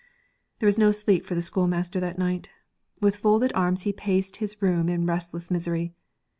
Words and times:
There 0.57 0.65
was 0.65 0.79
no 0.79 0.89
sleep 0.89 1.23
for 1.25 1.35
the 1.35 1.43
schoolmaster 1.43 1.99
that 1.99 2.17
night. 2.17 2.49
With 3.01 3.17
folded 3.17 3.51
arms 3.53 3.83
he 3.83 3.93
paced 3.93 4.37
his 4.37 4.59
room 4.59 4.89
in 4.89 5.05
restless 5.05 5.51
misery. 5.51 5.93